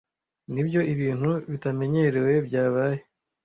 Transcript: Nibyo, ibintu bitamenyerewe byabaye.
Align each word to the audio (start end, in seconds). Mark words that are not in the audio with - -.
Nibyo, 0.53 0.79
ibintu 0.93 1.29
bitamenyerewe 1.51 2.33
byabaye. 2.47 2.99